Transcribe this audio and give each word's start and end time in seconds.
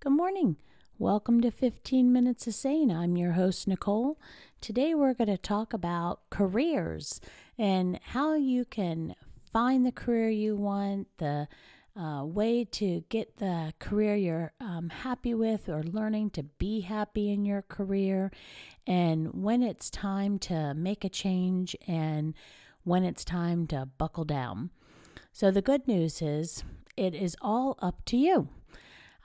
Good 0.00 0.12
morning. 0.12 0.58
Welcome 0.96 1.40
to 1.40 1.50
15 1.50 2.12
Minutes 2.12 2.46
of 2.46 2.54
Sane. 2.54 2.88
I'm 2.88 3.16
your 3.16 3.32
host, 3.32 3.66
Nicole. 3.66 4.16
Today 4.60 4.94
we're 4.94 5.12
going 5.12 5.26
to 5.26 5.36
talk 5.36 5.72
about 5.72 6.20
careers 6.30 7.20
and 7.58 7.98
how 8.10 8.34
you 8.34 8.64
can 8.64 9.16
find 9.52 9.84
the 9.84 9.90
career 9.90 10.30
you 10.30 10.54
want, 10.54 11.08
the 11.18 11.48
uh, 11.96 12.22
way 12.24 12.64
to 12.64 13.02
get 13.08 13.38
the 13.38 13.74
career 13.80 14.14
you're 14.14 14.52
um, 14.60 14.88
happy 14.88 15.34
with 15.34 15.68
or 15.68 15.82
learning 15.82 16.30
to 16.30 16.44
be 16.44 16.82
happy 16.82 17.32
in 17.32 17.44
your 17.44 17.62
career, 17.62 18.30
and 18.86 19.42
when 19.42 19.64
it's 19.64 19.90
time 19.90 20.38
to 20.38 20.74
make 20.74 21.04
a 21.04 21.08
change 21.08 21.74
and 21.88 22.34
when 22.84 23.02
it's 23.02 23.24
time 23.24 23.66
to 23.66 23.88
buckle 23.98 24.24
down. 24.24 24.70
So, 25.32 25.50
the 25.50 25.60
good 25.60 25.88
news 25.88 26.22
is 26.22 26.62
it 26.96 27.16
is 27.16 27.36
all 27.42 27.76
up 27.82 28.04
to 28.04 28.16
you. 28.16 28.48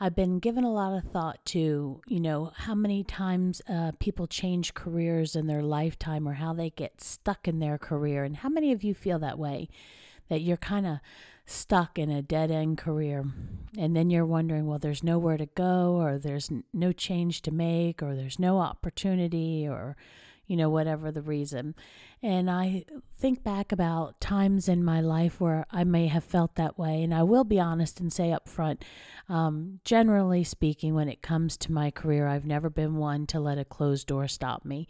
I've 0.03 0.15
been 0.15 0.39
given 0.39 0.65
a 0.65 0.73
lot 0.73 0.97
of 0.97 1.09
thought 1.09 1.45
to, 1.45 2.01
you 2.07 2.19
know, 2.19 2.51
how 2.57 2.75
many 2.75 3.05
times 3.05 3.61
uh, 3.69 3.93
people 3.99 4.27
change 4.27 4.73
careers 4.73 5.33
in 5.33 5.47
their 5.47 5.63
lifetime 5.63 6.27
or 6.27 6.33
how 6.33 6.51
they 6.51 6.71
get 6.71 6.99
stuck 6.99 7.47
in 7.47 7.59
their 7.59 7.77
career. 7.77 8.25
And 8.25 8.35
how 8.35 8.49
many 8.49 8.73
of 8.73 8.83
you 8.83 8.93
feel 8.93 9.17
that 9.19 9.39
way? 9.39 9.69
That 10.27 10.41
you're 10.41 10.57
kind 10.57 10.85
of 10.85 10.97
stuck 11.45 11.97
in 11.97 12.09
a 12.09 12.21
dead 12.21 12.51
end 12.51 12.79
career. 12.79 13.23
And 13.77 13.95
then 13.95 14.09
you're 14.09 14.25
wondering, 14.25 14.67
well, 14.67 14.77
there's 14.77 15.05
nowhere 15.05 15.37
to 15.37 15.45
go, 15.45 15.93
or 15.93 16.17
there's 16.17 16.51
no 16.73 16.91
change 16.91 17.41
to 17.43 17.51
make, 17.51 18.03
or 18.03 18.13
there's 18.13 18.39
no 18.39 18.59
opportunity, 18.59 19.65
or 19.65 19.95
you 20.47 20.57
know, 20.57 20.69
whatever 20.69 21.11
the 21.11 21.21
reason. 21.21 21.75
And 22.21 22.49
I 22.49 22.85
think 23.17 23.43
back 23.43 23.71
about 23.71 24.19
times 24.19 24.67
in 24.67 24.83
my 24.83 25.01
life 25.01 25.39
where 25.39 25.65
I 25.71 25.83
may 25.83 26.07
have 26.07 26.23
felt 26.23 26.55
that 26.55 26.77
way. 26.77 27.03
And 27.03 27.13
I 27.13 27.23
will 27.23 27.43
be 27.43 27.59
honest 27.59 27.99
and 27.99 28.11
say 28.11 28.31
up 28.31 28.47
front, 28.47 28.83
um, 29.29 29.79
generally 29.85 30.43
speaking, 30.43 30.93
when 30.93 31.09
it 31.09 31.21
comes 31.21 31.57
to 31.57 31.71
my 31.71 31.91
career, 31.91 32.27
I've 32.27 32.45
never 32.45 32.69
been 32.69 32.95
one 32.95 33.25
to 33.27 33.39
let 33.39 33.57
a 33.57 33.65
closed 33.65 34.07
door 34.07 34.27
stop 34.27 34.65
me. 34.65 34.87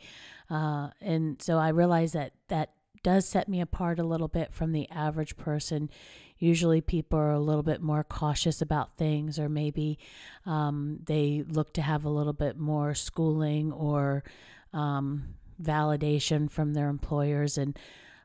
Uh, 0.49 0.89
and 1.01 1.41
so 1.41 1.57
I 1.57 1.69
realize 1.69 2.13
that 2.13 2.33
that 2.49 2.71
does 3.03 3.27
set 3.27 3.49
me 3.49 3.61
apart 3.61 3.99
a 3.99 4.03
little 4.03 4.27
bit 4.29 4.53
from 4.53 4.71
the 4.71 4.89
average 4.89 5.35
person. 5.37 5.89
Usually, 6.37 6.81
people 6.81 7.19
are 7.19 7.31
a 7.31 7.39
little 7.39 7.63
bit 7.63 7.81
more 7.81 8.03
cautious 8.03 8.61
about 8.61 8.97
things, 8.97 9.37
or 9.37 9.49
maybe 9.49 9.99
um, 10.45 10.99
they 11.05 11.43
look 11.47 11.73
to 11.73 11.81
have 11.81 12.05
a 12.05 12.09
little 12.09 12.33
bit 12.33 12.57
more 12.57 12.93
schooling 12.95 13.71
or 13.71 14.23
um, 14.73 15.35
validation 15.63 16.49
from 16.49 16.73
their 16.73 16.89
employers. 16.89 17.57
And 17.57 17.77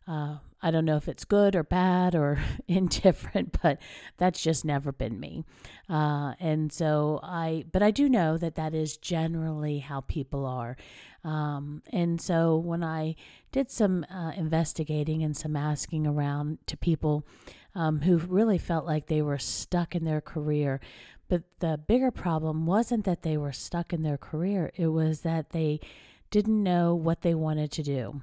uh, 0.07 0.39
I 0.61 0.71
don't 0.71 0.85
know 0.85 0.97
if 0.97 1.09
it's 1.09 1.25
good 1.25 1.55
or 1.55 1.63
bad 1.63 2.15
or 2.15 2.41
indifferent, 2.69 3.59
but 3.63 3.79
that's 4.17 4.43
just 4.43 4.65
never 4.65 4.91
been 4.91 5.21
me. 5.21 5.45
Uh, 5.89 6.35
and 6.41 6.73
so 6.73 7.21
I, 7.23 7.65
but 7.71 7.83
I 7.83 7.91
do 7.91 8.09
know 8.09 8.37
that 8.39 8.57
that 8.57 8.75
is 8.75 8.97
generally 8.97 9.79
how 9.79 10.01
people 10.03 10.47
are. 10.47 10.77
Um, 11.25 11.83
and 11.93 12.21
so 12.21 12.57
when 12.57 12.83
I 12.83 13.15
did 13.53 13.71
some 13.71 14.05
uh, 14.05 14.33
investigating 14.37 15.23
and 15.23 15.37
some 15.37 15.57
asking 15.57 16.07
around 16.07 16.59
to 16.67 16.77
people 16.77 17.27
um, 17.75 18.01
who 18.01 18.19
really 18.19 18.59
felt 18.59 18.87
like 18.87 19.07
they 19.07 19.23
were 19.23 19.39
stuck 19.39 19.95
in 19.95 20.05
their 20.05 20.21
career, 20.21 20.81
but 21.29 21.43
the 21.61 21.79
bigger 21.87 22.11
problem 22.11 22.67
wasn't 22.67 23.05
that 23.05 23.23
they 23.23 23.37
were 23.37 23.53
stuck 23.53 23.93
in 23.93 24.03
their 24.03 24.17
career, 24.17 24.73
it 24.75 24.89
was 24.89 25.21
that 25.21 25.51
they 25.51 25.81
didn't 26.31 26.63
know 26.63 26.95
what 26.95 27.23
they 27.23 27.35
wanted 27.35 27.73
to 27.73 27.83
do. 27.83 28.21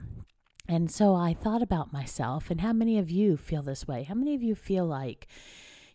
And 0.68 0.90
so 0.90 1.14
I 1.14 1.34
thought 1.34 1.62
about 1.62 1.94
myself, 1.94 2.50
and 2.50 2.62
how 2.62 2.74
many 2.74 2.98
of 2.98 3.12
you 3.12 3.38
feel 3.38 3.62
this 3.62 3.88
way? 3.88 4.04
How 4.04 4.16
many 4.16 4.34
of 4.34 4.42
you 4.42 4.56
feel 4.56 4.86
like 4.86 5.28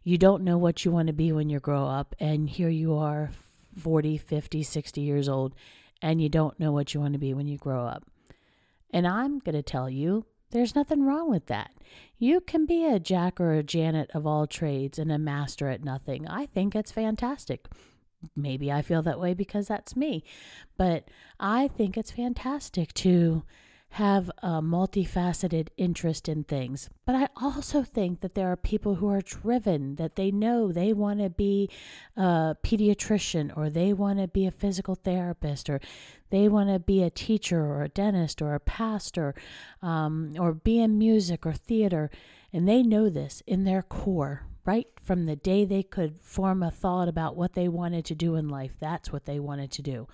you 0.05 0.17
don't 0.17 0.45
know 0.45 0.57
what 0.57 0.85
you 0.85 0.91
want 0.91 1.09
to 1.09 1.13
be 1.13 1.33
when 1.33 1.51
you 1.51 1.59
grow 1.59 1.87
up, 1.87 2.15
and 2.21 2.49
here 2.49 2.69
you 2.69 2.95
are 2.95 3.31
40, 3.77 4.17
50, 4.17 4.63
60 4.63 5.01
years 5.01 5.29
old, 5.29 5.55
and 6.01 6.23
you 6.23 6.29
don't 6.29 6.59
know 6.61 6.73
what 6.73 6.95
you 6.95 7.01
want 7.01 7.15
to 7.15 7.19
be 7.19 7.35
when 7.35 7.49
you 7.49 7.59
grow 7.59 7.87
up? 7.87 8.05
And 8.93 9.07
I'm 9.07 9.39
going 9.41 9.55
to 9.55 9.63
tell 9.63 9.91
you, 9.91 10.25
there's 10.51 10.75
nothing 10.75 11.05
wrong 11.05 11.31
with 11.31 11.47
that. 11.47 11.73
You 12.19 12.41
can 12.41 12.67
be 12.67 12.85
a 12.85 12.99
Jack 12.99 13.41
or 13.41 13.53
a 13.53 13.63
Janet 13.63 14.11
of 14.15 14.27
all 14.27 14.47
trades 14.47 14.99
and 14.99 15.11
a 15.13 15.19
master 15.19 15.69
at 15.69 15.85
nothing. 15.85 16.27
I 16.29 16.47
think 16.47 16.75
it's 16.75 16.93
fantastic. 16.93 17.67
Maybe 18.37 18.71
I 18.71 18.83
feel 18.83 19.03
that 19.03 19.21
way 19.21 19.35
because 19.35 19.69
that's 19.69 19.97
me. 19.97 20.25
But 20.77 21.09
I 21.39 21.69
think 21.69 21.97
it's 21.97 22.11
fantastic 22.11 22.93
to 22.95 23.43
have 23.95 24.31
a 24.41 24.63
multifaceted 24.63 25.69
interest 25.77 26.29
in 26.29 26.45
things. 26.45 26.89
But 27.05 27.17
I 27.17 27.29
also 27.37 27.83
think 27.83 28.21
that 28.21 28.37
there 28.37 28.51
are 28.51 28.57
people 28.57 28.97
who 28.97 29.09
are 29.09 29.21
driven, 29.21 29.97
that 29.97 30.15
they 30.15 30.31
know 30.31 30.71
they 30.71 30.93
want 30.93 31.19
to 31.19 31.29
be 31.29 31.69
a 32.17 32.57
pediatrician 32.63 33.57
or 33.57 33.69
they 33.69 33.93
want 33.93 34.21
to 34.21 34.29
be 34.29 34.47
a 34.47 34.53
physical 34.53 34.95
therapist 34.95 35.69
or 35.69 35.81
they 36.31 36.49
want 36.49 36.69
to 36.71 36.79
be 36.79 37.03
a 37.03 37.11
teacher 37.11 37.61
or 37.61 37.83
a 37.83 37.89
dentist 37.89 38.41
or 38.41 38.55
a 38.55 38.61
pastor 38.61 39.35
um, 39.83 40.35
or 40.39 40.55
be 40.55 40.79
in 40.79 40.97
music 40.97 41.45
or 41.45 41.53
theater. 41.53 42.11
And 42.53 42.69
they 42.69 42.85
know 42.85 43.09
this 43.09 43.43
in 43.45 43.65
their 43.65 43.83
core, 43.83 44.47
right 44.71 44.87
from 45.03 45.27
the 45.27 45.35
day 45.35 45.65
they 45.65 45.83
could 45.83 46.17
form 46.21 46.63
a 46.63 46.71
thought 46.71 47.09
about 47.09 47.35
what 47.35 47.55
they 47.55 47.67
wanted 47.67 48.05
to 48.05 48.15
do 48.15 48.37
in 48.37 48.49
life. 48.49 48.75
That's 48.79 49.13
what 49.13 49.25
they 49.25 49.41
wanted 49.41 49.73
to 49.73 49.83
do. 49.83 50.07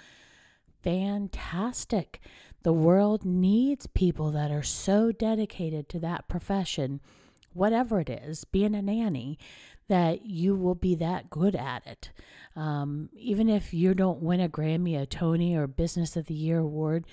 Fantastic. 0.82 2.20
The 2.62 2.72
world 2.72 3.22
needs 3.22 3.86
people 3.86 4.30
that 4.30 4.50
are 4.50 4.62
so 4.62 5.12
dedicated 5.12 5.90
to 5.90 5.98
that 6.00 6.26
profession, 6.28 7.00
whatever 7.52 8.00
it 8.00 8.08
is, 8.08 8.44
being 8.44 8.74
a 8.74 8.80
nanny, 8.80 9.38
that 9.88 10.24
you 10.24 10.56
will 10.56 10.74
be 10.74 10.94
that 10.94 11.28
good 11.28 11.54
at 11.54 11.86
it. 11.86 12.10
Um, 12.56 13.10
even 13.12 13.50
if 13.50 13.74
you 13.74 13.92
don't 13.92 14.22
win 14.22 14.40
a 14.40 14.48
Grammy, 14.48 14.98
a 14.98 15.04
Tony, 15.04 15.54
or 15.54 15.66
Business 15.66 16.16
of 16.16 16.26
the 16.26 16.34
Year 16.34 16.60
award, 16.60 17.04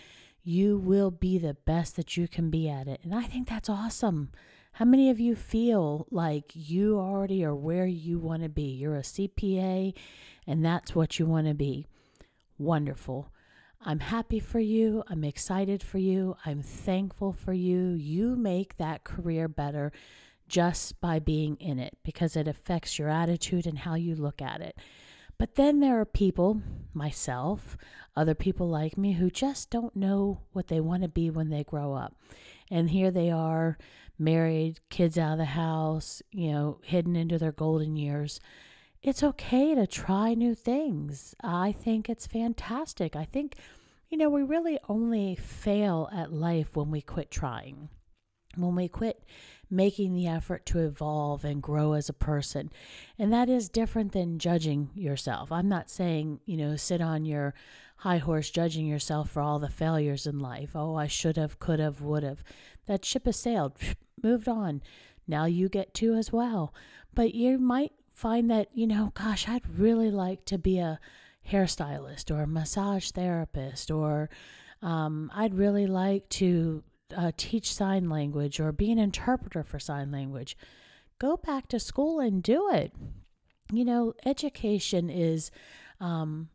you 0.46 0.78
will 0.78 1.12
be 1.12 1.38
the 1.38 1.58
best 1.66 1.98
that 1.98 2.16
you 2.16 2.30
can 2.30 2.50
be 2.50 2.70
at 2.70 2.88
it. 2.88 3.02
And 3.04 3.14
I 3.14 3.24
think 3.24 3.50
that's 3.50 3.70
awesome. 3.70 4.32
How 4.78 4.86
many 4.86 5.12
of 5.12 5.20
you 5.20 5.36
feel 5.36 6.08
like 6.10 6.52
you 6.56 6.98
already 6.98 7.46
are 7.46 7.54
where 7.54 7.86
you 7.86 8.18
want 8.18 8.42
to 8.42 8.50
be? 8.50 8.64
You're 8.64 8.98
a 8.98 9.02
CPA 9.02 9.94
and 10.48 10.66
that's 10.66 10.96
what 10.96 11.20
you 11.20 11.28
want 11.28 11.46
to 11.46 11.54
be. 11.54 11.86
Wonderful. 12.58 13.32
I'm 13.86 14.00
happy 14.00 14.40
for 14.40 14.60
you. 14.60 15.04
I'm 15.08 15.24
excited 15.24 15.84
for 15.84 16.00
you. 16.00 16.38
I'm 16.44 16.64
thankful 16.64 17.34
for 17.34 17.54
you. 17.54 17.90
You 17.90 18.36
make 18.36 18.78
that 18.78 19.04
career 19.04 19.48
better 19.48 19.92
just 20.48 21.00
by 21.00 21.20
being 21.20 21.56
in 21.58 21.78
it 21.78 22.00
because 22.04 22.36
it 22.36 22.48
affects 22.48 22.98
your 22.98 23.10
attitude 23.10 23.68
and 23.68 23.78
how 23.78 23.94
you 23.94 24.16
look 24.16 24.42
at 24.42 24.60
it. 24.60 24.76
But 25.38 25.54
then 25.56 25.82
there 25.82 26.00
are 26.00 26.06
people, 26.06 26.62
myself, 26.96 27.78
other 28.16 28.34
people 28.34 28.70
like 28.70 28.98
me, 28.98 29.14
who 29.14 29.30
just 29.30 29.70
don't 29.70 29.96
know 29.96 30.42
what 30.52 30.68
they 30.68 30.80
want 30.80 31.04
to 31.04 31.10
be 31.10 31.30
when 31.30 31.50
they 31.50 31.64
grow 31.64 31.94
up. 31.94 32.16
And 32.72 32.90
here 32.90 33.12
they 33.12 33.30
are 33.30 33.78
married, 34.24 34.80
kids 34.90 35.18
out 35.18 35.34
of 35.34 35.38
the 35.38 35.46
house, 35.46 36.22
you 36.32 36.52
know, 36.52 36.80
hidden 36.84 37.16
into 37.16 37.38
their 37.38 37.52
golden 37.52 37.96
years. 37.96 38.40
It's 39.02 39.24
okay 39.24 39.76
to 39.76 39.86
try 39.86 40.34
new 40.34 40.56
things. 40.56 41.36
I 41.44 41.72
think 41.74 42.10
it's 42.10 42.26
fantastic. 42.26 43.16
I 43.16 43.26
think, 43.26 43.56
you 44.10 44.18
know, 44.18 44.30
we 44.30 44.44
really 44.44 44.80
only 44.88 45.36
fail 45.36 46.10
at 46.14 46.32
life 46.32 46.76
when 46.76 46.90
we 46.90 47.02
quit 47.02 47.30
trying, 47.30 47.90
when 48.56 48.76
we 48.76 48.88
quit 48.88 49.24
making 49.70 50.14
the 50.14 50.28
effort 50.28 50.66
to 50.68 50.80
evolve 50.80 51.44
and 51.44 51.62
grow 51.62 51.94
as 51.94 52.08
a 52.08 52.14
person. 52.14 52.72
And 53.18 53.34
that 53.34 53.50
is 53.50 53.70
different 53.70 54.12
than 54.12 54.40
judging 54.40 54.92
yourself. 54.94 55.52
I'm 55.52 55.68
not 55.68 55.90
saying, 55.90 56.40
you 56.46 56.56
know, 56.58 56.76
sit 56.76 57.02
on 57.02 57.26
your 57.26 57.56
high 57.98 58.20
horse 58.20 58.50
judging 58.50 58.86
yourself 58.86 59.32
for 59.32 59.42
all 59.42 59.60
the 59.60 59.70
failures 59.70 60.28
in 60.28 60.40
life. 60.40 60.72
Oh, 60.76 60.96
I 60.96 61.08
should 61.08 61.38
have, 61.38 61.60
could 61.60 61.80
have, 61.80 62.02
would 62.02 62.24
have. 62.24 62.44
That 62.86 63.04
ship 63.04 63.26
has 63.26 63.38
sailed, 63.38 63.78
moved 64.24 64.48
on. 64.48 64.82
Now 65.28 65.46
you 65.46 65.70
get 65.70 65.94
to 65.96 66.16
as 66.16 66.32
well. 66.32 66.74
But 67.14 67.36
you 67.36 67.58
might 67.58 67.92
find 68.14 68.50
that, 68.50 68.70
you 68.74 68.88
know, 68.88 69.12
gosh, 69.14 69.48
I'd 69.48 69.78
really 69.78 70.12
like 70.12 70.46
to 70.46 70.58
be 70.58 70.80
a 70.80 71.00
hairstylist 71.50 72.32
or 72.32 72.44
a 72.44 72.48
massage 72.48 73.12
therapist, 73.12 73.92
or 73.92 74.30
um, 74.82 75.32
I'd 75.36 75.56
really 75.56 75.88
like 75.88 76.30
to 76.30 76.84
uh, 77.16 77.32
teach 77.38 77.74
sign 77.74 78.10
language 78.10 78.60
or 78.60 78.72
be 78.72 78.92
an 78.92 79.00
interpreter 79.00 79.64
for 79.64 79.80
sign 79.80 80.12
language. 80.12 80.58
Go 81.20 81.38
back 81.38 81.68
to 81.70 81.80
school 81.80 82.20
and 82.20 82.42
do 82.42 82.70
it. 82.72 82.94
You 83.72 83.86
know, 83.86 84.14
education 84.26 85.10
is 85.10 85.52
um, 86.00 86.50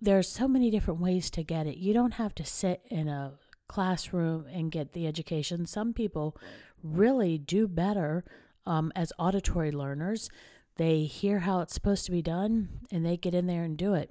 there's 0.00 0.28
so 0.28 0.48
many 0.48 0.70
different 0.70 1.00
ways 1.00 1.30
to 1.30 1.42
get 1.42 1.66
it. 1.66 1.76
You 1.76 1.92
don't 1.92 2.14
have 2.14 2.34
to 2.36 2.44
sit 2.44 2.82
in 2.90 3.08
a 3.08 3.34
classroom 3.68 4.46
and 4.50 4.70
get 4.70 4.92
the 4.92 5.06
education. 5.06 5.66
Some 5.66 5.92
people 5.92 6.36
really 6.82 7.38
do 7.38 7.66
better 7.68 8.24
um, 8.66 8.92
as 8.94 9.12
auditory 9.18 9.70
learners. 9.70 10.28
They 10.76 11.04
hear 11.04 11.40
how 11.40 11.60
it's 11.60 11.74
supposed 11.74 12.04
to 12.06 12.12
be 12.12 12.22
done 12.22 12.80
and 12.90 13.04
they 13.04 13.16
get 13.16 13.34
in 13.34 13.46
there 13.46 13.64
and 13.64 13.76
do 13.76 13.94
it. 13.94 14.10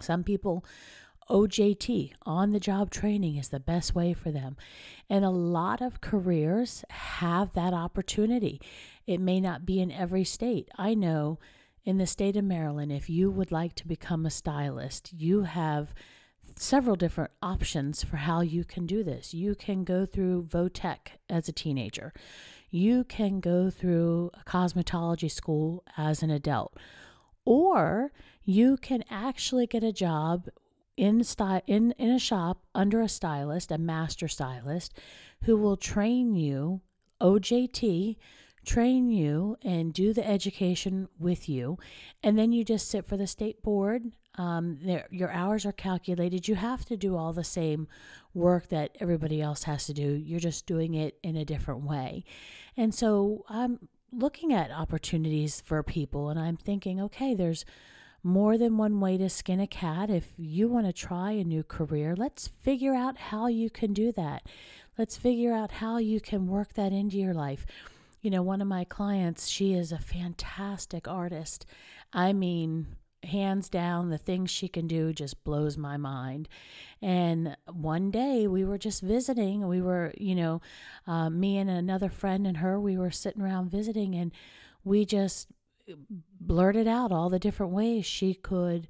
Some 0.00 0.24
people, 0.24 0.64
OJT, 1.30 2.12
on 2.22 2.52
the 2.52 2.60
job 2.60 2.90
training, 2.90 3.36
is 3.36 3.48
the 3.48 3.60
best 3.60 3.94
way 3.94 4.12
for 4.12 4.30
them. 4.30 4.56
And 5.08 5.24
a 5.24 5.30
lot 5.30 5.80
of 5.82 6.00
careers 6.00 6.84
have 6.90 7.52
that 7.52 7.74
opportunity. 7.74 8.60
It 9.06 9.20
may 9.20 9.40
not 9.40 9.66
be 9.66 9.80
in 9.80 9.92
every 9.92 10.24
state. 10.24 10.68
I 10.76 10.94
know 10.94 11.38
in 11.84 11.98
the 11.98 12.06
state 12.06 12.36
of 12.36 12.44
Maryland, 12.44 12.90
if 12.90 13.10
you 13.10 13.30
would 13.30 13.52
like 13.52 13.74
to 13.76 13.86
become 13.86 14.24
a 14.24 14.30
stylist, 14.30 15.12
you 15.12 15.42
have 15.42 15.94
several 16.56 16.96
different 16.96 17.30
options 17.42 18.04
for 18.04 18.16
how 18.18 18.40
you 18.40 18.64
can 18.64 18.86
do 18.86 19.02
this. 19.02 19.34
You 19.34 19.54
can 19.54 19.84
go 19.84 20.06
through 20.06 20.44
Votech 20.44 21.18
as 21.28 21.48
a 21.48 21.52
teenager. 21.52 22.12
You 22.70 23.04
can 23.04 23.40
go 23.40 23.70
through 23.70 24.30
a 24.34 24.44
cosmetology 24.48 25.30
school 25.30 25.84
as 25.96 26.22
an 26.22 26.30
adult. 26.30 26.76
Or 27.44 28.12
you 28.44 28.76
can 28.76 29.04
actually 29.10 29.66
get 29.66 29.84
a 29.84 29.92
job 29.92 30.48
in 30.96 31.24
style 31.24 31.62
in, 31.66 31.92
in 31.92 32.10
a 32.10 32.18
shop 32.18 32.64
under 32.74 33.00
a 33.00 33.08
stylist, 33.08 33.72
a 33.72 33.78
master 33.78 34.28
stylist, 34.28 34.96
who 35.42 35.56
will 35.56 35.76
train 35.76 36.34
you, 36.34 36.80
OJT, 37.20 38.16
train 38.64 39.10
you 39.10 39.56
and 39.62 39.92
do 39.92 40.12
the 40.12 40.26
education 40.26 41.08
with 41.18 41.48
you. 41.48 41.78
And 42.22 42.38
then 42.38 42.52
you 42.52 42.64
just 42.64 42.88
sit 42.88 43.06
for 43.06 43.16
the 43.16 43.26
state 43.26 43.62
board. 43.62 44.12
Um, 44.36 44.78
your 45.10 45.30
hours 45.30 45.64
are 45.64 45.72
calculated. 45.72 46.48
You 46.48 46.56
have 46.56 46.84
to 46.86 46.96
do 46.96 47.16
all 47.16 47.32
the 47.32 47.44
same 47.44 47.86
work 48.32 48.68
that 48.68 48.96
everybody 49.00 49.40
else 49.40 49.64
has 49.64 49.86
to 49.86 49.94
do. 49.94 50.02
You're 50.02 50.40
just 50.40 50.66
doing 50.66 50.94
it 50.94 51.18
in 51.22 51.36
a 51.36 51.44
different 51.44 51.84
way. 51.84 52.24
And 52.76 52.94
so 52.94 53.44
I'm 53.48 53.88
looking 54.12 54.52
at 54.52 54.70
opportunities 54.70 55.60
for 55.60 55.82
people 55.82 56.30
and 56.30 56.38
I'm 56.38 56.56
thinking, 56.56 57.00
okay, 57.00 57.34
there's 57.34 57.64
more 58.22 58.56
than 58.56 58.78
one 58.78 59.00
way 59.00 59.18
to 59.18 59.28
skin 59.28 59.60
a 59.60 59.66
cat. 59.66 60.08
If 60.08 60.32
you 60.38 60.68
want 60.68 60.86
to 60.86 60.92
try 60.92 61.32
a 61.32 61.44
new 61.44 61.62
career, 61.62 62.14
let's 62.16 62.48
figure 62.48 62.94
out 62.94 63.18
how 63.18 63.48
you 63.48 63.68
can 63.68 63.92
do 63.92 64.12
that. 64.12 64.46
Let's 64.96 65.16
figure 65.16 65.52
out 65.52 65.72
how 65.72 65.98
you 65.98 66.20
can 66.20 66.46
work 66.46 66.72
that 66.74 66.92
into 66.92 67.18
your 67.18 67.34
life. 67.34 67.66
You 68.24 68.30
know, 68.30 68.42
one 68.42 68.62
of 68.62 68.66
my 68.66 68.84
clients, 68.84 69.48
she 69.48 69.74
is 69.74 69.92
a 69.92 69.98
fantastic 69.98 71.06
artist. 71.06 71.66
I 72.10 72.32
mean, 72.32 72.96
hands 73.22 73.68
down, 73.68 74.08
the 74.08 74.16
things 74.16 74.50
she 74.50 74.66
can 74.66 74.86
do 74.86 75.12
just 75.12 75.44
blows 75.44 75.76
my 75.76 75.98
mind. 75.98 76.48
And 77.02 77.54
one 77.70 78.10
day 78.10 78.46
we 78.46 78.64
were 78.64 78.78
just 78.78 79.02
visiting. 79.02 79.68
We 79.68 79.82
were, 79.82 80.14
you 80.16 80.34
know, 80.34 80.62
uh, 81.06 81.28
me 81.28 81.58
and 81.58 81.68
another 81.68 82.08
friend 82.08 82.46
and 82.46 82.56
her, 82.56 82.80
we 82.80 82.96
were 82.96 83.10
sitting 83.10 83.42
around 83.42 83.70
visiting, 83.70 84.14
and 84.14 84.32
we 84.84 85.04
just 85.04 85.48
blurted 86.40 86.88
out 86.88 87.12
all 87.12 87.28
the 87.28 87.38
different 87.38 87.72
ways 87.72 88.06
she 88.06 88.32
could 88.32 88.88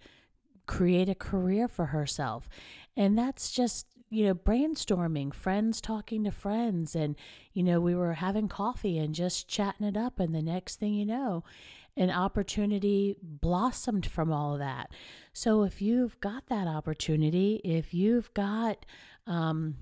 create 0.67 1.09
a 1.09 1.15
career 1.17 1.67
for 1.67 1.87
herself. 1.87 2.49
And 2.97 3.19
that's 3.19 3.51
just, 3.51 3.89
you 4.15 4.27
know, 4.27 4.35
brainstorming, 4.35 5.35
friends 5.35 5.81
talking 5.81 6.25
to 6.25 6.31
friends. 6.31 6.95
And, 6.95 7.17
you 7.53 7.63
know, 7.63 7.81
we 7.81 7.95
were 7.95 8.15
having 8.15 8.49
coffee 8.49 8.99
and 8.99 9.15
just 9.15 9.49
chatting 9.49 9.87
it 9.87 9.97
up. 9.97 10.21
And 10.21 10.35
the 10.35 10.43
next 10.43 10.77
thing 10.77 10.95
you 10.95 11.05
know, 11.05 11.45
an 11.97 12.11
opportunity 12.11 13.17
blossomed 13.23 14.07
from 14.07 14.33
all 14.33 14.55
of 14.55 14.61
that. 14.61 14.91
So 15.33 15.63
if 15.63 15.83
you've 15.83 16.19
got 16.21 16.47
that 16.47 16.67
opportunity, 16.67 17.61
if 17.65 17.93
you've 17.93 18.33
got, 18.35 18.87
um, 19.27 19.77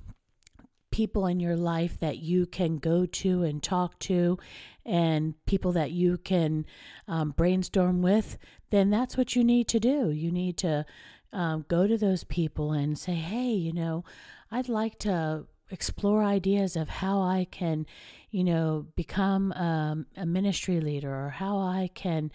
people 0.93 1.27
in 1.27 1.41
your 1.41 1.57
life 1.57 1.99
that 1.99 2.19
you 2.19 2.47
can 2.47 2.77
go 2.77 3.07
to 3.07 3.43
and 3.43 3.63
talk 3.63 3.99
to 3.99 4.39
and 4.85 5.35
people 5.47 5.73
that 5.73 5.91
you 5.91 6.19
can 6.19 6.65
um, 7.09 7.31
brainstorm 7.31 8.03
with, 8.03 8.39
then 8.71 8.91
that's 8.91 9.17
what 9.17 9.35
you 9.35 9.43
need 9.43 9.67
to 9.67 9.81
do. 9.81 10.11
You 10.11 10.31
need 10.31 10.57
to 10.59 10.85
um, 11.33 11.65
go 11.69 11.87
to 11.87 11.97
those 11.97 12.25
people 12.25 12.73
and 12.73 12.99
say, 12.99 13.15
hey, 13.15 13.51
you 13.51 13.73
know, 13.73 14.05
I'd 14.51 14.69
like 14.69 14.99
to 15.01 15.47
explore 15.71 16.23
ideas 16.23 16.77
of 16.77 16.89
how 16.89 17.23
I 17.23 17.47
can, 17.51 17.87
you 18.31 18.45
know, 18.45 18.87
become 18.95 19.53
um, 19.53 20.07
a 20.17 20.27
ministry 20.27 20.81
leader 20.81 21.13
or 21.13 21.31
how 21.31 21.59
I 21.59 21.91
can, 21.95 22.31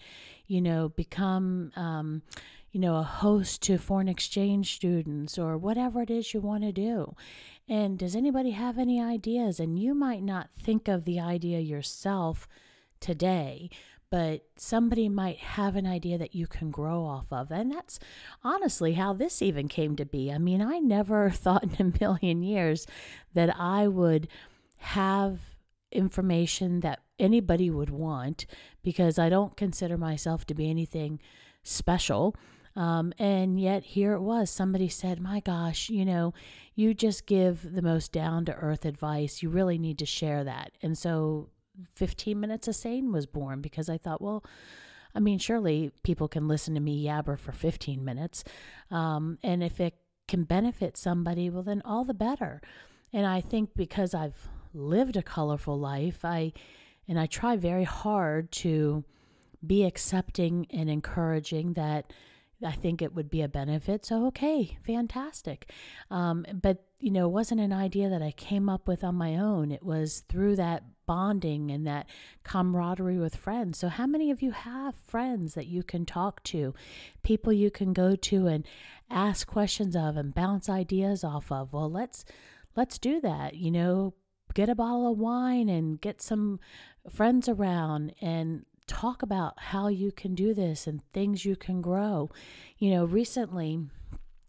you 0.46 0.60
know, 0.60 0.88
become, 0.88 1.70
um, 1.76 2.22
you 2.72 2.80
know, 2.80 2.96
a 2.96 3.02
host 3.02 3.62
to 3.62 3.78
foreign 3.78 4.08
exchange 4.08 4.74
students 4.74 5.38
or 5.38 5.56
whatever 5.56 6.02
it 6.02 6.10
is 6.10 6.34
you 6.34 6.40
want 6.40 6.64
to 6.64 6.72
do. 6.72 7.14
And 7.68 7.98
does 7.98 8.16
anybody 8.16 8.50
have 8.50 8.78
any 8.78 9.00
ideas? 9.00 9.60
And 9.60 9.78
you 9.78 9.94
might 9.94 10.22
not 10.22 10.50
think 10.52 10.88
of 10.88 11.04
the 11.04 11.20
idea 11.20 11.60
yourself 11.60 12.48
today, 12.98 13.70
but 14.10 14.46
somebody 14.56 15.08
might 15.08 15.38
have 15.38 15.76
an 15.76 15.86
idea 15.86 16.18
that 16.18 16.34
you 16.34 16.46
can 16.46 16.70
grow 16.70 17.04
off 17.04 17.26
of. 17.32 17.50
And 17.50 17.72
that's 17.72 17.98
honestly 18.42 18.94
how 18.94 19.12
this 19.12 19.42
even 19.42 19.68
came 19.68 19.96
to 19.96 20.06
be. 20.06 20.32
I 20.32 20.38
mean, 20.38 20.62
I 20.62 20.78
never 20.78 21.30
thought 21.30 21.64
in 21.64 21.74
a 21.78 21.98
million 22.00 22.42
years 22.42 22.86
that 23.34 23.54
I 23.58 23.86
would 23.88 24.28
have 24.78 25.40
information 25.90 26.80
that 26.80 27.00
anybody 27.18 27.70
would 27.70 27.90
want 27.90 28.46
because 28.82 29.18
I 29.18 29.28
don't 29.28 29.56
consider 29.56 29.96
myself 29.96 30.46
to 30.46 30.54
be 30.54 30.70
anything 30.70 31.20
special. 31.62 32.34
Um, 32.76 33.12
and 33.18 33.60
yet 33.60 33.82
here 33.82 34.12
it 34.12 34.20
was. 34.20 34.50
Somebody 34.50 34.88
said, 34.88 35.20
My 35.20 35.40
gosh, 35.40 35.90
you 35.90 36.04
know, 36.04 36.32
you 36.74 36.94
just 36.94 37.26
give 37.26 37.74
the 37.74 37.82
most 37.82 38.12
down 38.12 38.44
to 38.44 38.54
earth 38.54 38.84
advice. 38.84 39.42
You 39.42 39.48
really 39.48 39.78
need 39.78 39.98
to 39.98 40.06
share 40.06 40.44
that. 40.44 40.72
And 40.80 40.96
so 40.96 41.48
15 41.94 42.38
Minutes 42.38 42.68
of 42.68 42.76
Sane 42.76 43.12
was 43.12 43.26
born 43.26 43.60
because 43.60 43.88
I 43.88 43.98
thought, 43.98 44.20
well, 44.20 44.44
I 45.14 45.20
mean, 45.20 45.38
surely 45.38 45.90
people 46.02 46.28
can 46.28 46.48
listen 46.48 46.74
to 46.74 46.80
me 46.80 47.04
yabber 47.04 47.38
for 47.38 47.52
15 47.52 48.04
minutes. 48.04 48.44
Um, 48.90 49.38
and 49.42 49.62
if 49.62 49.80
it 49.80 49.94
can 50.26 50.44
benefit 50.44 50.96
somebody, 50.96 51.50
well, 51.50 51.62
then 51.62 51.82
all 51.84 52.04
the 52.04 52.14
better. 52.14 52.60
And 53.12 53.26
I 53.26 53.40
think 53.40 53.70
because 53.74 54.14
I've 54.14 54.48
lived 54.74 55.16
a 55.16 55.22
colorful 55.22 55.78
life, 55.78 56.24
I 56.24 56.52
and 57.08 57.18
I 57.18 57.26
try 57.26 57.56
very 57.56 57.84
hard 57.84 58.52
to 58.52 59.02
be 59.66 59.84
accepting 59.84 60.66
and 60.70 60.90
encouraging 60.90 61.72
that 61.72 62.12
I 62.64 62.72
think 62.72 63.00
it 63.00 63.14
would 63.14 63.30
be 63.30 63.42
a 63.42 63.48
benefit. 63.48 64.04
So, 64.04 64.26
okay, 64.26 64.78
fantastic. 64.84 65.70
Um, 66.10 66.44
but, 66.52 66.84
you 67.00 67.10
know, 67.10 67.26
it 67.26 67.32
wasn't 67.32 67.60
an 67.60 67.72
idea 67.72 68.08
that 68.08 68.22
I 68.22 68.32
came 68.32 68.68
up 68.68 68.88
with 68.88 69.04
on 69.04 69.14
my 69.14 69.36
own. 69.36 69.70
It 69.70 69.82
was 69.82 70.20
through 70.28 70.56
that 70.56 70.82
bonding 71.08 71.72
and 71.72 71.84
that 71.86 72.06
camaraderie 72.44 73.18
with 73.18 73.34
friends. 73.34 73.78
So, 73.78 73.88
how 73.88 74.06
many 74.06 74.30
of 74.30 74.42
you 74.42 74.52
have 74.52 74.94
friends 74.94 75.54
that 75.54 75.66
you 75.66 75.82
can 75.82 76.06
talk 76.06 76.42
to, 76.44 76.74
people 77.24 77.52
you 77.52 77.70
can 77.70 77.92
go 77.92 78.14
to 78.14 78.46
and 78.46 78.64
ask 79.10 79.48
questions 79.48 79.96
of 79.96 80.16
and 80.16 80.34
bounce 80.34 80.68
ideas 80.68 81.24
off 81.24 81.50
of? 81.50 81.72
Well, 81.72 81.90
let's 81.90 82.24
let's 82.76 82.98
do 82.98 83.20
that. 83.22 83.54
You 83.54 83.70
know, 83.70 84.14
get 84.54 84.68
a 84.68 84.74
bottle 84.74 85.10
of 85.10 85.18
wine 85.18 85.68
and 85.68 86.00
get 86.00 86.20
some 86.20 86.60
friends 87.10 87.48
around 87.48 88.14
and 88.20 88.66
talk 88.86 89.22
about 89.22 89.54
how 89.56 89.88
you 89.88 90.12
can 90.12 90.34
do 90.34 90.52
this 90.52 90.86
and 90.86 91.02
things 91.12 91.44
you 91.44 91.56
can 91.56 91.80
grow. 91.80 92.30
You 92.78 92.90
know, 92.90 93.04
recently, 93.06 93.80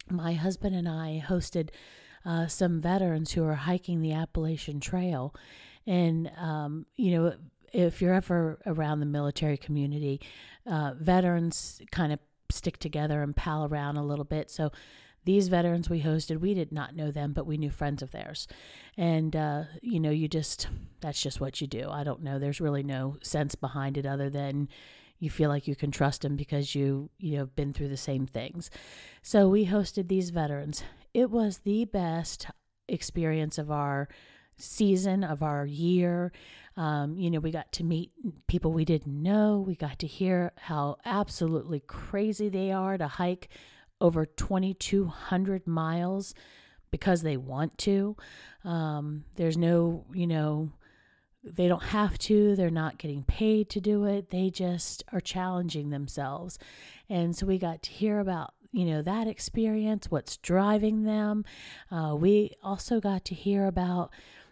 my 0.10 0.34
husband 0.34 0.75
and 0.75 0.89
I 0.89 1.24
hosted 1.25 1.70
uh, 2.25 2.48
some 2.48 2.82
veterans 2.82 3.32
who 3.32 3.44
are 3.46 3.56
hiking 3.56 4.01
the 4.01 4.13
Appalachian 4.13 4.80
Trail. 4.80 5.34
And, 5.89 6.31
um, 6.38 6.86
you 6.96 7.12
know, 7.17 7.34
if 7.74 8.00
you're 8.00 8.13
ever 8.13 8.60
around 8.67 9.00
the 9.00 9.08
military 9.08 9.58
community, 9.58 10.22
uh, 10.67 10.93
veterans 11.00 11.81
kind 11.91 12.13
of 12.13 12.19
stick 12.51 12.77
together 12.77 13.24
and 13.24 13.36
pal 13.36 13.65
around 13.65 13.98
a 13.98 14.05
little 14.05 14.24
bit. 14.24 14.51
So 14.51 14.72
these 15.25 15.48
veterans 15.48 15.89
we 15.89 16.03
hosted, 16.03 16.39
we 16.39 16.53
did 16.53 16.72
not 16.72 16.96
know 16.96 17.10
them, 17.10 17.34
but 17.34 17.48
we 17.48 17.58
knew 17.58 17.72
friends 17.72 18.03
of 18.03 18.12
theirs. 18.12 18.48
And, 18.98 19.36
uh, 19.36 19.63
you 19.81 20.00
know, 20.00 20.12
you 20.12 20.27
just, 20.27 20.67
that's 21.01 21.24
just 21.24 21.41
what 21.41 21.60
you 21.60 21.65
do. 21.65 21.89
I 21.89 22.03
don't 22.03 22.22
know. 22.22 22.38
There's 22.38 22.62
really 22.62 22.84
no 22.84 23.17
sense 23.24 23.55
behind 23.55 23.98
it 23.98 24.05
other 24.05 24.29
than 24.29 24.69
you 25.17 25.31
feel 25.31 25.50
like 25.50 25.67
you 25.67 25.75
can 25.75 25.89
trust 25.89 26.22
them 26.22 26.36
because 26.36 26.75
you, 26.75 27.10
you 27.17 27.36
know, 27.36 27.48
been 27.48 27.74
through 27.74 27.89
the 27.89 27.98
same 27.98 28.27
things. 28.27 28.69
So 29.24 29.50
we 29.50 29.65
hosted 29.65 30.08
these 30.08 30.29
veterans. 30.29 30.84
It 31.15 31.31
was 31.31 31.60
the 31.60 31.86
best 31.86 32.46
experience 32.88 33.58
of 33.58 33.72
our 33.72 34.08
season 34.62 35.24
of 35.24 35.44
our 35.44 35.66
year. 35.66 36.32
Um, 36.78 37.18
you 37.18 37.30
know, 37.30 37.39
we 37.39 37.51
got 37.51 37.72
to 37.74 37.84
meet 37.84 38.12
people 38.48 38.72
we 38.72 38.86
didn't 38.86 39.22
know. 39.22 39.63
We 39.66 39.75
got 39.75 40.00
to 40.00 40.08
hear 40.08 40.54
how 40.58 40.98
absolutely 41.06 41.82
crazy 41.82 42.50
they 42.50 42.72
are 42.72 42.98
to 42.98 43.08
hike 43.08 43.50
over 44.00 44.25
2,200 44.25 45.68
miles 45.68 46.34
because 46.92 47.22
they 47.22 47.38
want 47.38 47.78
to. 47.80 48.16
Um, 48.63 49.25
there's 49.36 49.58
no, 49.58 50.06
you 50.13 50.28
know, 50.28 50.72
they 51.44 51.68
don't 51.68 51.84
have 51.84 52.18
to, 52.20 52.56
they're 52.56 52.70
not 52.70 52.98
getting 52.98 53.24
paid 53.24 53.70
to 53.70 53.82
do 53.82 54.06
it. 54.06 54.30
They 54.30 54.50
just 54.50 55.04
are 55.12 55.22
challenging 55.22 55.89
themselves. 55.89 56.60
And 57.10 57.36
so 57.36 57.46
we 57.46 57.58
got 57.58 57.82
to 57.84 57.92
hear 57.92 58.20
about, 58.20 58.54
you 58.72 58.86
know, 58.86 59.01
that 59.01 59.28
experience, 59.28 60.12
what's 60.12 60.38
driving 60.38 61.04
them. 61.04 61.46
Uh, 61.89 62.16
we 62.18 62.51
also 62.62 63.00
got 63.00 63.25
to 63.25 63.36
hear 63.36 63.66
about, 63.66 64.12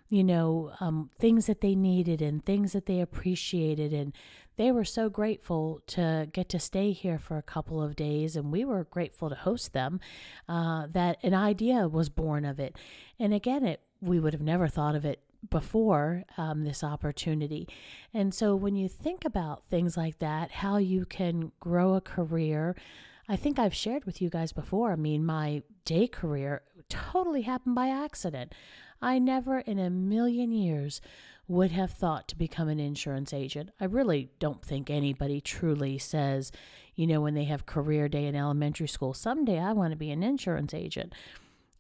you 0.10 0.24
know, 0.24 0.72
um, 0.80 1.10
things 1.20 1.48
that 1.48 1.62
they 1.62 1.76
needed 1.76 2.22
and 2.22 2.46
things 2.46 2.74
that 2.74 2.86
they 2.86 3.02
appreciated 3.02 3.94
and 3.94 4.14
they 4.58 4.72
were 4.72 4.86
so 4.86 5.08
grateful 5.08 5.82
to 5.86 6.28
get 6.34 6.50
to 6.50 6.60
stay 6.60 6.92
here 6.92 7.20
for 7.20 7.38
a 7.38 7.44
couple 7.44 7.82
of 7.82 7.96
days, 7.96 8.36
and 8.36 8.52
we 8.52 8.66
were 8.66 8.84
grateful 8.84 9.30
to 9.30 9.36
host 9.36 9.72
them. 9.72 10.00
Uh, 10.50 10.88
that 10.92 11.24
an 11.24 11.36
idea 11.36 11.88
was 11.88 12.10
born 12.10 12.44
of 12.44 12.60
it, 12.60 12.76
and 13.20 13.34
again, 13.34 13.64
it 13.64 13.82
we 14.02 14.20
would 14.20 14.34
have 14.34 14.42
never 14.42 14.68
thought 14.68 14.96
of 14.96 15.06
it 15.06 15.22
before 15.50 16.24
um, 16.38 16.64
this 16.64 16.84
opportunity. 16.84 17.68
And 18.14 18.34
so 18.34 18.56
when 18.56 18.76
you 18.76 18.88
think 18.88 19.26
about 19.26 19.66
things 19.66 19.96
like 19.96 20.20
that, 20.20 20.52
how 20.52 20.78
you 20.78 21.06
can 21.06 21.52
grow 21.60 21.94
a 21.94 22.02
career, 22.02 22.76
I 23.30 23.36
think 23.36 23.60
I've 23.60 23.74
shared 23.74 24.06
with 24.06 24.22
you 24.22 24.30
guys 24.30 24.54
before. 24.54 24.92
I 24.92 24.96
mean, 24.96 25.26
my 25.26 25.64
day 25.86 26.08
career 26.08 26.62
totally 26.90 27.42
happened 27.42 27.76
by 27.76 27.90
accident. 27.90 28.54
I 29.02 29.20
never 29.20 29.60
in 29.60 29.80
a 29.80 29.90
million 29.90 30.52
years 30.52 31.02
would 31.48 31.72
have 31.72 31.92
thought 31.92 32.28
to 32.28 32.36
become 32.36 32.68
an 32.68 32.80
insurance 32.80 33.34
agent. 33.34 33.70
I 33.80 33.86
really 33.86 34.30
don't 34.40 34.64
think 34.64 34.90
anybody 34.90 35.40
truly 35.40 35.98
says, 35.98 36.52
you 36.96 37.08
know, 37.08 37.22
when 37.22 37.36
they 37.36 37.46
have 37.46 37.66
career 37.66 38.10
day 38.10 38.26
in 38.26 38.36
elementary 38.36 38.88
school, 38.88 39.14
someday 39.14 39.60
I 39.60 39.74
want 39.74 39.92
to 39.92 39.98
be 39.98 40.12
an 40.12 40.24
insurance 40.24 40.74
agent. 40.74 41.14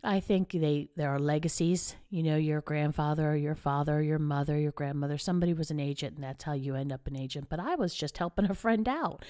I 0.04 0.20
think 0.20 0.52
they 0.52 0.90
there 0.96 1.10
are 1.10 1.20
legacies. 1.20 1.96
You 2.10 2.24
know, 2.24 2.38
your 2.38 2.62
grandfather, 2.62 3.36
your 3.36 3.56
father, 3.56 4.02
your 4.02 4.20
mother, 4.20 4.58
your 4.58 4.72
grandmother, 4.72 5.18
somebody 5.18 5.54
was 5.54 5.72
an 5.72 5.80
agent, 5.80 6.16
and 6.16 6.24
that's 6.24 6.44
how 6.44 6.54
you 6.54 6.76
end 6.76 6.94
up 6.94 7.08
an 7.08 7.18
agent. 7.18 7.48
But 7.50 7.60
I 7.60 7.76
was 7.76 7.94
just 7.94 8.18
helping 8.18 8.50
a 8.50 8.54
friend 8.54 8.88
out. 8.88 9.26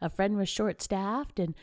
A 0.00 0.10
friend 0.10 0.36
was 0.36 0.48
short 0.48 0.80
staffed, 0.82 1.38
and 1.38 1.54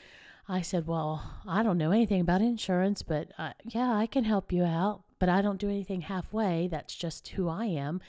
I 0.47 0.61
said, 0.61 0.87
"Well, 0.87 1.23
I 1.47 1.63
don't 1.63 1.77
know 1.77 1.91
anything 1.91 2.21
about 2.21 2.41
insurance, 2.41 3.01
but 3.01 3.31
uh, 3.37 3.53
yeah, 3.63 3.93
I 3.93 4.07
can 4.07 4.23
help 4.23 4.51
you 4.51 4.63
out. 4.63 5.03
But 5.17 5.29
I 5.29 5.41
don't 5.41 5.59
do 5.59 5.69
anything 5.69 6.01
halfway. 6.01 6.67
That's 6.67 6.95
just 6.95 7.29
who 7.29 7.47
I 7.47 7.65
am." 7.65 8.01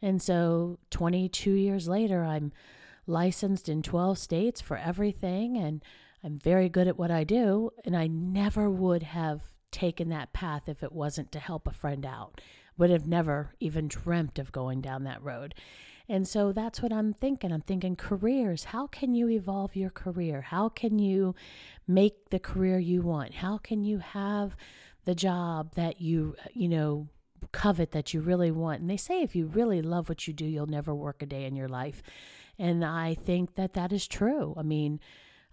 And 0.00 0.20
so, 0.20 0.78
22 0.90 1.52
years 1.52 1.88
later, 1.88 2.24
I'm 2.24 2.52
licensed 3.06 3.68
in 3.68 3.82
12 3.82 4.18
states 4.18 4.60
for 4.60 4.76
everything, 4.76 5.56
and 5.56 5.82
I'm 6.24 6.38
very 6.38 6.68
good 6.68 6.88
at 6.88 6.98
what 6.98 7.10
I 7.10 7.24
do. 7.24 7.70
And 7.84 7.96
I 7.96 8.06
never 8.06 8.70
would 8.70 9.02
have 9.02 9.42
taken 9.70 10.08
that 10.10 10.32
path 10.32 10.68
if 10.68 10.82
it 10.82 10.92
wasn't 10.92 11.32
to 11.32 11.38
help 11.38 11.66
a 11.66 11.72
friend 11.72 12.04
out. 12.06 12.40
Would 12.78 12.90
have 12.90 13.06
never 13.06 13.54
even 13.60 13.88
dreamt 13.88 14.38
of 14.38 14.52
going 14.52 14.80
down 14.80 15.04
that 15.04 15.22
road. 15.22 15.54
And 16.08 16.26
so 16.26 16.52
that's 16.52 16.82
what 16.82 16.92
I'm 16.92 17.12
thinking. 17.12 17.52
I'm 17.52 17.60
thinking 17.60 17.96
careers. 17.96 18.64
How 18.64 18.86
can 18.86 19.14
you 19.14 19.28
evolve 19.28 19.76
your 19.76 19.90
career? 19.90 20.42
How 20.42 20.68
can 20.68 20.98
you 20.98 21.34
make 21.86 22.30
the 22.30 22.38
career 22.38 22.78
you 22.78 23.02
want? 23.02 23.34
How 23.34 23.58
can 23.58 23.82
you 23.84 23.98
have 23.98 24.56
the 25.04 25.14
job 25.14 25.74
that 25.74 26.00
you, 26.00 26.36
you 26.52 26.68
know, 26.68 27.08
covet 27.52 27.92
that 27.92 28.12
you 28.12 28.20
really 28.20 28.50
want? 28.50 28.80
And 28.80 28.90
they 28.90 28.96
say 28.96 29.22
if 29.22 29.34
you 29.34 29.46
really 29.46 29.82
love 29.82 30.08
what 30.08 30.26
you 30.26 30.34
do, 30.34 30.44
you'll 30.44 30.66
never 30.66 30.94
work 30.94 31.22
a 31.22 31.26
day 31.26 31.44
in 31.44 31.56
your 31.56 31.68
life. 31.68 32.02
And 32.58 32.84
I 32.84 33.14
think 33.14 33.54
that 33.54 33.74
that 33.74 33.92
is 33.92 34.06
true. 34.06 34.54
I 34.58 34.62
mean, 34.62 35.00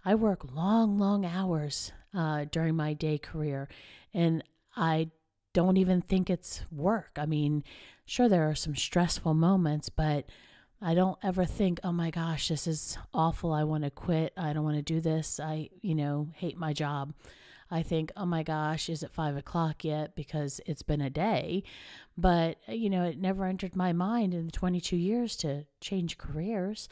I 0.04 0.14
work 0.14 0.52
long, 0.52 0.98
long 0.98 1.24
hours 1.24 1.92
uh, 2.14 2.46
during 2.50 2.76
my 2.76 2.94
day 2.94 3.18
career, 3.18 3.68
and 4.14 4.42
I 4.76 5.10
don't 5.52 5.76
even 5.76 6.00
think 6.00 6.30
it's 6.30 6.62
work. 6.70 7.10
I 7.16 7.26
mean, 7.26 7.64
sure, 8.04 8.28
there 8.28 8.48
are 8.48 8.54
some 8.54 8.76
stressful 8.76 9.34
moments, 9.34 9.88
but 9.88 10.26
I 10.82 10.94
don't 10.94 11.18
ever 11.22 11.44
think, 11.44 11.80
oh 11.84 11.92
my 11.92 12.10
gosh, 12.10 12.48
this 12.48 12.66
is 12.66 12.96
awful. 13.12 13.52
I 13.52 13.64
want 13.64 13.84
to 13.84 13.90
quit. 13.90 14.32
I 14.36 14.52
don't 14.52 14.64
want 14.64 14.76
to 14.76 14.82
do 14.82 15.00
this. 15.00 15.38
I, 15.38 15.68
you 15.82 15.94
know, 15.94 16.28
hate 16.34 16.56
my 16.56 16.72
job. 16.72 17.12
I 17.70 17.82
think, 17.82 18.10
oh 18.16 18.26
my 18.26 18.42
gosh, 18.42 18.88
is 18.88 19.02
it 19.02 19.10
five 19.10 19.36
o'clock 19.36 19.84
yet? 19.84 20.16
Because 20.16 20.60
it's 20.66 20.82
been 20.82 21.00
a 21.00 21.10
day. 21.10 21.62
But, 22.18 22.56
uh, 22.68 22.72
you 22.72 22.90
know, 22.90 23.04
it 23.04 23.18
never 23.18 23.44
entered 23.44 23.76
my 23.76 23.92
mind 23.92 24.34
in 24.34 24.46
the 24.46 24.52
22 24.52 24.96
years 24.96 25.36
to 25.36 25.66
change 25.80 26.18
careers. 26.18 26.88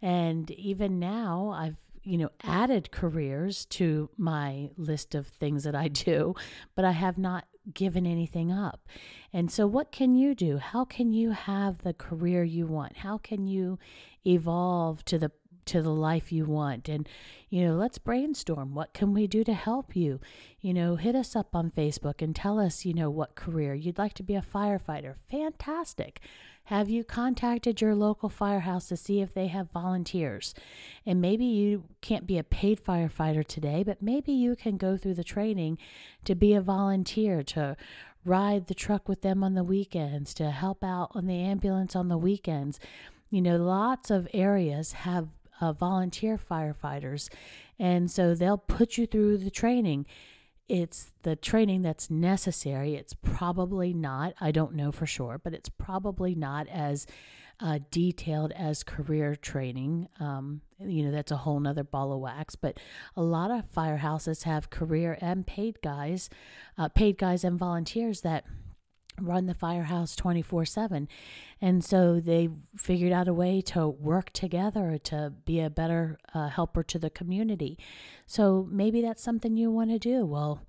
And 0.00 0.50
even 0.52 0.98
now, 0.98 1.52
I've 1.54 1.76
you 2.02 2.18
know, 2.18 2.30
ah. 2.44 2.62
added 2.62 2.90
careers 2.90 3.64
to 3.66 4.10
my 4.16 4.70
list 4.76 5.14
of 5.14 5.26
things 5.26 5.64
that 5.64 5.74
I 5.74 5.88
do, 6.06 6.34
but 6.74 6.84
I 6.84 6.92
have 6.92 7.18
not 7.18 7.46
given 7.72 8.06
anything 8.06 8.50
up. 8.50 8.88
And 9.32 9.50
so, 9.50 9.66
what 9.66 9.92
can 9.92 10.14
you 10.14 10.34
do? 10.34 10.58
How 10.58 10.84
can 10.84 11.12
you 11.12 11.30
have 11.30 11.78
the 11.78 11.94
career 11.94 12.42
you 12.42 12.66
want? 12.66 12.98
How 12.98 13.18
can 13.18 13.46
you 13.46 13.78
evolve 14.26 15.04
to 15.06 15.18
the 15.18 15.30
to 15.64 15.80
the 15.80 15.90
life 15.90 16.32
you 16.32 16.44
want 16.44 16.88
and 16.88 17.08
you 17.48 17.64
know 17.64 17.74
let's 17.74 17.98
brainstorm 17.98 18.74
what 18.74 18.92
can 18.92 19.14
we 19.14 19.26
do 19.26 19.44
to 19.44 19.52
help 19.54 19.94
you 19.94 20.20
you 20.60 20.74
know 20.74 20.96
hit 20.96 21.14
us 21.14 21.36
up 21.36 21.54
on 21.54 21.70
facebook 21.70 22.20
and 22.20 22.34
tell 22.34 22.58
us 22.58 22.84
you 22.84 22.92
know 22.92 23.08
what 23.08 23.36
career 23.36 23.72
you'd 23.72 23.98
like 23.98 24.14
to 24.14 24.24
be 24.24 24.34
a 24.34 24.42
firefighter 24.42 25.14
fantastic 25.30 26.20
have 26.64 26.88
you 26.88 27.02
contacted 27.02 27.80
your 27.80 27.94
local 27.94 28.28
firehouse 28.28 28.88
to 28.88 28.96
see 28.96 29.20
if 29.20 29.34
they 29.34 29.48
have 29.48 29.72
volunteers? 29.72 30.54
And 31.04 31.20
maybe 31.20 31.44
you 31.44 31.84
can't 32.00 32.26
be 32.26 32.38
a 32.38 32.44
paid 32.44 32.82
firefighter 32.82 33.44
today, 33.44 33.82
but 33.82 34.00
maybe 34.00 34.32
you 34.32 34.54
can 34.54 34.76
go 34.76 34.96
through 34.96 35.14
the 35.14 35.24
training 35.24 35.78
to 36.24 36.34
be 36.34 36.54
a 36.54 36.60
volunteer, 36.60 37.42
to 37.42 37.76
ride 38.24 38.68
the 38.68 38.74
truck 38.74 39.08
with 39.08 39.22
them 39.22 39.42
on 39.42 39.54
the 39.54 39.64
weekends, 39.64 40.32
to 40.34 40.50
help 40.50 40.84
out 40.84 41.10
on 41.14 41.26
the 41.26 41.40
ambulance 41.40 41.96
on 41.96 42.08
the 42.08 42.18
weekends. 42.18 42.78
You 43.30 43.42
know, 43.42 43.56
lots 43.56 44.10
of 44.10 44.28
areas 44.32 44.92
have 44.92 45.28
uh, 45.60 45.72
volunteer 45.72 46.38
firefighters, 46.38 47.28
and 47.78 48.10
so 48.10 48.34
they'll 48.34 48.58
put 48.58 48.96
you 48.96 49.06
through 49.06 49.38
the 49.38 49.50
training 49.50 50.06
it's 50.68 51.12
the 51.22 51.36
training 51.36 51.82
that's 51.82 52.10
necessary. 52.10 52.94
It's 52.94 53.14
probably 53.14 53.92
not, 53.92 54.34
I 54.40 54.50
don't 54.50 54.74
know 54.74 54.92
for 54.92 55.06
sure, 55.06 55.40
but 55.42 55.52
it's 55.54 55.68
probably 55.68 56.34
not 56.34 56.68
as 56.68 57.06
uh, 57.60 57.78
detailed 57.90 58.52
as 58.52 58.82
career 58.82 59.36
training. 59.36 60.08
Um, 60.18 60.62
you 60.80 61.04
know, 61.04 61.12
that's 61.12 61.30
a 61.30 61.36
whole 61.36 61.60
nother 61.60 61.84
ball 61.84 62.12
of 62.12 62.20
wax. 62.20 62.56
But 62.56 62.78
a 63.16 63.22
lot 63.22 63.50
of 63.50 63.72
firehouses 63.72 64.44
have 64.44 64.70
career 64.70 65.16
and 65.20 65.46
paid 65.46 65.80
guys, 65.82 66.28
uh, 66.76 66.88
paid 66.88 67.18
guys 67.18 67.44
and 67.44 67.58
volunteers 67.58 68.22
that 68.22 68.44
run 69.20 69.46
the 69.46 69.54
firehouse 69.54 70.16
24 70.16 70.64
7 70.64 71.08
and 71.60 71.84
so 71.84 72.20
they 72.20 72.48
figured 72.76 73.12
out 73.12 73.28
a 73.28 73.34
way 73.34 73.60
to 73.60 73.88
work 73.88 74.32
together 74.32 74.98
to 74.98 75.32
be 75.44 75.60
a 75.60 75.70
better 75.70 76.18
uh, 76.34 76.48
helper 76.48 76.82
to 76.82 76.98
the 76.98 77.10
community. 77.10 77.78
So 78.26 78.66
maybe 78.70 79.00
that's 79.02 79.22
something 79.22 79.56
you 79.56 79.70
want 79.70 79.90
to 79.90 79.98
do. 79.98 80.24
Well 80.24 80.62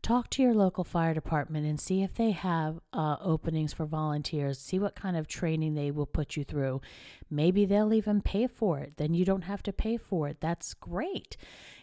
talk 0.00 0.30
to 0.30 0.40
your 0.40 0.54
local 0.54 0.84
fire 0.84 1.12
department 1.12 1.66
and 1.66 1.80
see 1.80 2.04
if 2.04 2.14
they 2.14 2.30
have 2.30 2.78
uh, 2.92 3.16
openings 3.20 3.72
for 3.72 3.84
volunteers. 3.84 4.56
See 4.56 4.78
what 4.78 4.94
kind 4.94 5.16
of 5.16 5.26
training 5.26 5.74
they 5.74 5.90
will 5.90 6.06
put 6.06 6.36
you 6.36 6.44
through. 6.44 6.80
Maybe 7.28 7.64
they'll 7.64 7.92
even 7.92 8.22
pay 8.22 8.46
for 8.46 8.78
it. 8.78 8.92
Then 8.96 9.12
you 9.12 9.24
don't 9.24 9.42
have 9.42 9.60
to 9.64 9.72
pay 9.72 9.96
for 9.96 10.28
it. 10.28 10.40
That's 10.40 10.72
great 10.72 11.36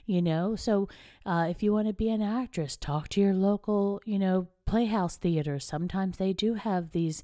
you 0.05 0.22
know? 0.22 0.55
So 0.55 0.88
uh, 1.25 1.48
if 1.50 1.63
you 1.63 1.74
want 1.74 1.88
to 1.88 1.93
be 1.93 2.10
an 2.10 2.22
actress 2.22 2.77
talk 2.77 3.10
to 3.10 3.22
your 3.22 3.34
local 3.34 4.01
you 4.05 4.19
know 4.19 4.48
playhouse 4.75 5.15
theaters. 5.15 5.63
Sometimes 5.63 6.17
they 6.17 6.34
do 6.34 6.55
have 6.55 6.91
these 6.91 7.24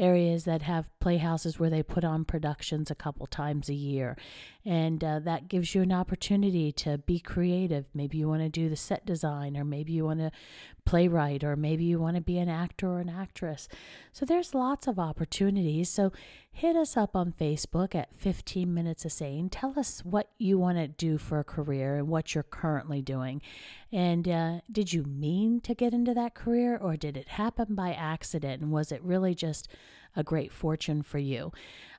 areas 0.00 0.44
that 0.44 0.62
have 0.62 0.88
playhouses 0.98 1.58
where 1.60 1.70
they 1.70 1.82
put 1.82 2.04
on 2.04 2.24
productions 2.24 2.90
a 2.90 2.94
couple 2.94 3.26
times 3.26 3.68
a 3.68 3.74
year. 3.74 4.16
And 4.64 5.02
uh, 5.04 5.20
that 5.20 5.48
gives 5.48 5.74
you 5.74 5.82
an 5.82 5.92
opportunity 5.92 6.72
to 6.72 6.98
be 6.98 7.18
creative. 7.18 7.86
Maybe 7.94 8.18
you 8.18 8.28
want 8.28 8.42
to 8.42 8.48
do 8.48 8.68
the 8.68 8.76
set 8.76 9.06
design, 9.06 9.56
or 9.56 9.64
maybe 9.64 9.92
you 9.92 10.04
want 10.04 10.20
to 10.20 10.30
playwright, 10.84 11.44
or 11.44 11.56
maybe 11.56 11.84
you 11.84 11.98
want 11.98 12.16
to 12.16 12.22
be 12.22 12.38
an 12.38 12.48
actor 12.48 12.88
or 12.88 13.00
an 13.00 13.08
actress. 13.08 13.68
So 14.12 14.26
there's 14.26 14.54
lots 14.54 14.86
of 14.86 14.98
opportunities. 14.98 15.88
So 15.88 16.12
hit 16.52 16.76
us 16.76 16.96
up 16.96 17.14
on 17.16 17.32
Facebook 17.32 17.94
at 17.94 18.14
15 18.14 18.72
Minutes 18.72 19.04
of 19.04 19.12
Sane. 19.12 19.48
Tell 19.48 19.78
us 19.78 20.04
what 20.04 20.30
you 20.38 20.58
want 20.58 20.78
to 20.78 20.88
do 20.88 21.16
for 21.16 21.38
a 21.38 21.44
career 21.44 21.96
and 21.96 22.08
what 22.08 22.34
you're 22.34 22.42
currently 22.44 23.00
doing. 23.00 23.40
And 23.92 24.28
uh, 24.28 24.60
did 24.70 24.92
you 24.92 25.04
mean 25.04 25.60
to 25.62 25.74
get 25.74 25.94
into 25.94 26.12
that 26.14 26.34
career 26.34 26.76
or 26.76 26.96
did 26.96 27.16
it 27.16 27.28
happen 27.28 27.74
by 27.74 27.92
accident? 27.92 28.62
And 28.62 28.70
was 28.70 28.92
it 28.92 29.02
really 29.02 29.34
just 29.34 29.68
a 30.16 30.22
great 30.22 30.52
fortune 30.52 31.02
for 31.02 31.18
you? 31.18 31.52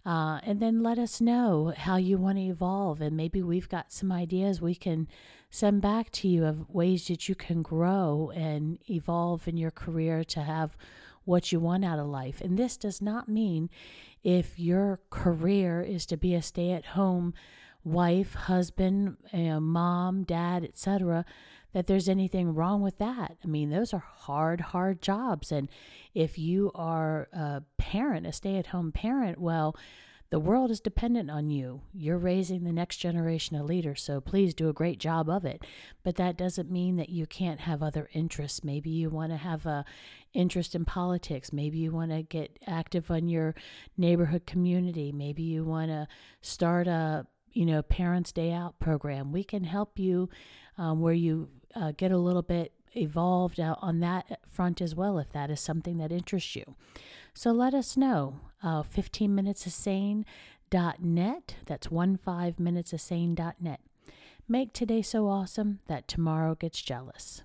Uh, 0.06 0.40
and 0.44 0.60
then 0.60 0.82
let 0.82 0.98
us 0.98 1.22
know 1.22 1.74
how 1.76 1.96
you 1.96 2.18
want 2.18 2.38
to 2.38 2.44
evolve. 2.44 3.02
And 3.02 3.16
maybe 3.16 3.42
we've 3.42 3.70
got 3.70 3.92
some 3.92 4.12
ideas 4.12 4.62
we 4.62 4.76
can 4.76 5.08
send 5.50 5.82
back 5.82 6.10
to 6.12 6.28
you 6.28 6.46
of 6.46 6.70
ways 6.70 7.08
that 7.08 7.30
you 7.30 7.36
can 7.36 7.62
grow 7.62 8.32
and 8.34 8.80
evolve 8.90 9.48
in 9.48 9.58
your 9.58 9.72
career 9.72 10.24
to 10.24 10.42
have 10.42 10.76
what 11.24 11.52
you 11.52 11.60
want 11.60 11.86
out 11.86 12.00
of 12.00 12.08
life. 12.08 12.42
And 12.42 12.58
this 12.58 12.78
does 12.78 13.02
not 13.02 13.30
mean 13.30 13.70
if 14.24 14.58
your 14.58 15.00
career 15.10 15.82
is 15.82 16.06
to 16.08 16.18
be 16.18 16.34
a 16.34 16.42
stay 16.42 16.72
at 16.72 16.88
home 16.88 17.34
wife, 17.84 18.34
husband, 18.34 19.18
uh, 19.34 19.60
mom, 19.60 20.24
dad, 20.24 20.64
etc., 20.64 21.26
that 21.74 21.88
there's 21.88 22.10
anything 22.10 22.54
wrong 22.54 22.82
with 22.82 22.98
that. 22.98 23.38
I 23.44 23.48
mean, 23.48 23.70
those 23.70 23.94
are 23.94 24.04
hard, 24.16 24.62
hard 24.62 25.02
jobs. 25.02 25.52
And 25.52 25.70
if 26.14 26.38
you 26.38 26.72
are 26.76 27.30
a 27.32 27.64
parent, 27.78 28.28
a 28.28 28.34
stay 28.34 28.58
at 28.58 28.68
home 28.68 28.92
parent, 28.92 29.40
well, 29.40 29.76
the 30.32 30.40
world 30.40 30.72
is 30.72 30.80
dependent 30.80 31.30
on 31.30 31.50
you. 31.50 31.82
You're 31.94 32.18
raising 32.18 32.64
the 32.64 32.72
next 32.72 32.98
generation 32.98 33.58
of 33.58 33.66
leaders, 33.66 34.02
so 34.02 34.22
please 34.22 34.54
do 34.54 34.70
a 34.70 34.74
great 34.74 34.98
job 34.98 35.30
of 35.30 35.44
it. 35.44 35.66
But 36.04 36.16
that 36.16 36.38
doesn't 36.38 36.72
mean 36.72 36.96
that 36.96 37.10
you 37.10 37.28
can't 37.28 37.60
have 37.60 37.84
other 37.84 38.10
interests. 38.14 38.64
Maybe 38.64 38.90
you 38.90 39.10
want 39.10 39.34
to 39.34 39.38
have 39.38 39.66
a 39.66 39.84
interest 40.34 40.74
in 40.74 40.86
politics. 40.86 41.52
Maybe 41.52 41.80
you 41.80 41.92
want 41.92 42.12
to 42.12 42.24
get 42.24 42.60
active 42.66 43.12
on 43.12 43.28
your 43.28 43.56
neighborhood 43.98 44.46
community. 44.46 45.12
Maybe 45.12 45.44
you 45.44 45.66
want 45.66 45.92
to 45.92 46.08
start 46.42 46.88
a 46.88 47.28
you 47.52 47.66
know 47.66 47.82
parents 47.82 48.32
day 48.32 48.54
out 48.54 48.80
program. 48.80 49.34
We 49.34 49.44
can 49.44 49.66
help 49.66 50.00
you 50.00 50.30
um, 50.78 51.02
where 51.02 51.14
you 51.14 51.50
uh, 51.76 51.92
get 51.96 52.12
a 52.12 52.18
little 52.18 52.42
bit 52.42 52.72
evolved 52.96 53.60
on 53.60 54.00
that 54.02 54.40
front 54.46 54.82
as 54.82 54.96
well 54.96 55.18
if 55.18 55.32
that 55.32 55.50
is 55.50 55.60
something 55.60 55.98
that 55.98 56.12
interests 56.12 56.56
you. 56.56 56.76
So 57.34 57.52
let 57.52 57.74
us 57.74 57.96
know. 57.96 58.40
Uh, 58.62 58.84
15 58.84 59.34
minutes 59.34 59.66
of 59.66 59.72
sane.net. 59.72 61.56
That's 61.66 61.90
one 61.92 62.18
five 62.18 62.60
minutes 62.60 62.94
of 62.94 63.02
sane.net. 63.02 63.80
Make 64.48 64.74
today 64.74 65.02
so 65.02 65.28
awesome 65.28 65.80
that 65.88 66.08
tomorrow 66.08 66.56
gets 66.56 66.82
jealous. 66.82 67.44